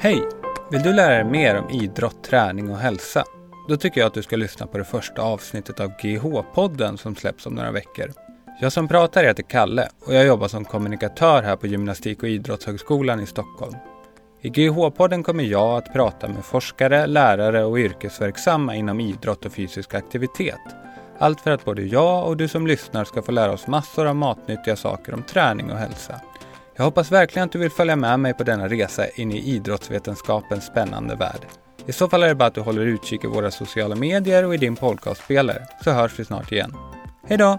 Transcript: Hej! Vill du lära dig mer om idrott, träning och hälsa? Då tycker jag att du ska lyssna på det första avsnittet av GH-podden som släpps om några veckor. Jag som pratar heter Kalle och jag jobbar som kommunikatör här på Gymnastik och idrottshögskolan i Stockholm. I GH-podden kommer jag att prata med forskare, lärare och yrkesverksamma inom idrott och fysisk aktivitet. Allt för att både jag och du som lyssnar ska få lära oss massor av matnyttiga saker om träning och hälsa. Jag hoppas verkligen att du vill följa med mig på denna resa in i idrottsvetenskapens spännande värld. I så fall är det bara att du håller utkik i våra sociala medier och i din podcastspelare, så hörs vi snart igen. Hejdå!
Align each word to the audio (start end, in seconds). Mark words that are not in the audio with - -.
Hej! 0.00 0.28
Vill 0.70 0.82
du 0.82 0.92
lära 0.92 1.14
dig 1.14 1.24
mer 1.24 1.58
om 1.58 1.70
idrott, 1.70 2.24
träning 2.24 2.70
och 2.70 2.78
hälsa? 2.78 3.24
Då 3.68 3.76
tycker 3.76 4.00
jag 4.00 4.06
att 4.06 4.14
du 4.14 4.22
ska 4.22 4.36
lyssna 4.36 4.66
på 4.66 4.78
det 4.78 4.84
första 4.84 5.22
avsnittet 5.22 5.80
av 5.80 5.90
GH-podden 6.02 6.96
som 6.96 7.16
släpps 7.16 7.46
om 7.46 7.54
några 7.54 7.70
veckor. 7.70 8.12
Jag 8.60 8.72
som 8.72 8.88
pratar 8.88 9.24
heter 9.24 9.42
Kalle 9.42 9.88
och 10.06 10.14
jag 10.14 10.26
jobbar 10.26 10.48
som 10.48 10.64
kommunikatör 10.64 11.42
här 11.42 11.56
på 11.56 11.66
Gymnastik 11.66 12.22
och 12.22 12.28
idrottshögskolan 12.28 13.20
i 13.20 13.26
Stockholm. 13.26 13.74
I 14.40 14.48
GH-podden 14.48 15.22
kommer 15.22 15.44
jag 15.44 15.78
att 15.78 15.92
prata 15.92 16.28
med 16.28 16.44
forskare, 16.44 17.06
lärare 17.06 17.64
och 17.64 17.78
yrkesverksamma 17.78 18.74
inom 18.74 19.00
idrott 19.00 19.44
och 19.44 19.52
fysisk 19.52 19.94
aktivitet. 19.94 20.60
Allt 21.18 21.40
för 21.40 21.50
att 21.50 21.64
både 21.64 21.82
jag 21.82 22.28
och 22.28 22.36
du 22.36 22.48
som 22.48 22.66
lyssnar 22.66 23.04
ska 23.04 23.22
få 23.22 23.32
lära 23.32 23.52
oss 23.52 23.66
massor 23.66 24.06
av 24.06 24.16
matnyttiga 24.16 24.76
saker 24.76 25.14
om 25.14 25.22
träning 25.22 25.70
och 25.70 25.78
hälsa. 25.78 26.20
Jag 26.78 26.84
hoppas 26.84 27.12
verkligen 27.12 27.46
att 27.46 27.52
du 27.52 27.58
vill 27.58 27.70
följa 27.70 27.96
med 27.96 28.20
mig 28.20 28.34
på 28.34 28.44
denna 28.44 28.68
resa 28.68 29.08
in 29.08 29.32
i 29.32 29.38
idrottsvetenskapens 29.38 30.66
spännande 30.66 31.14
värld. 31.14 31.46
I 31.86 31.92
så 31.92 32.08
fall 32.08 32.22
är 32.22 32.28
det 32.28 32.34
bara 32.34 32.46
att 32.46 32.54
du 32.54 32.60
håller 32.60 32.86
utkik 32.86 33.24
i 33.24 33.26
våra 33.26 33.50
sociala 33.50 33.94
medier 33.94 34.44
och 34.44 34.54
i 34.54 34.56
din 34.56 34.76
podcastspelare, 34.76 35.66
så 35.84 35.90
hörs 35.90 36.18
vi 36.18 36.24
snart 36.24 36.52
igen. 36.52 36.74
Hejdå! 37.28 37.58